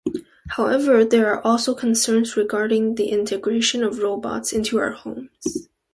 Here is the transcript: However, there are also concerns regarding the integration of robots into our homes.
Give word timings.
However, 0.49 1.05
there 1.05 1.27
are 1.31 1.45
also 1.45 1.75
concerns 1.75 2.35
regarding 2.35 2.95
the 2.95 3.09
integration 3.09 3.83
of 3.83 3.99
robots 3.99 4.51
into 4.51 4.79
our 4.79 4.93
homes. 4.93 5.69